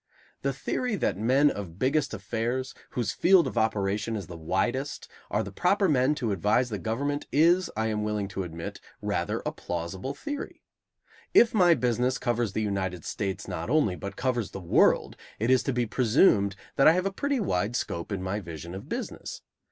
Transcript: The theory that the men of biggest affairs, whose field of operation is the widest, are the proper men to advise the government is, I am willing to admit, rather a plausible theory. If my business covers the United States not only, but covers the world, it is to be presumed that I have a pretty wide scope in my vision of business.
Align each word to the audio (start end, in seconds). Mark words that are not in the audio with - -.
The 0.41 0.51
theory 0.51 0.95
that 0.95 1.13
the 1.13 1.21
men 1.21 1.51
of 1.51 1.77
biggest 1.77 2.11
affairs, 2.11 2.73
whose 2.97 3.11
field 3.11 3.45
of 3.45 3.55
operation 3.55 4.15
is 4.15 4.25
the 4.25 4.35
widest, 4.35 5.07
are 5.29 5.43
the 5.43 5.51
proper 5.51 5.87
men 5.87 6.15
to 6.15 6.31
advise 6.31 6.69
the 6.71 6.79
government 6.79 7.27
is, 7.31 7.69
I 7.77 7.85
am 7.85 8.01
willing 8.03 8.27
to 8.29 8.41
admit, 8.41 8.81
rather 8.99 9.43
a 9.45 9.51
plausible 9.51 10.15
theory. 10.15 10.63
If 11.35 11.53
my 11.53 11.75
business 11.75 12.17
covers 12.17 12.53
the 12.53 12.63
United 12.63 13.05
States 13.05 13.47
not 13.47 13.69
only, 13.69 13.95
but 13.95 14.15
covers 14.15 14.49
the 14.49 14.59
world, 14.59 15.17
it 15.37 15.51
is 15.51 15.61
to 15.65 15.71
be 15.71 15.85
presumed 15.85 16.55
that 16.77 16.87
I 16.87 16.93
have 16.93 17.05
a 17.05 17.11
pretty 17.13 17.39
wide 17.39 17.75
scope 17.75 18.11
in 18.11 18.23
my 18.23 18.39
vision 18.39 18.73
of 18.73 18.89
business. 18.89 19.43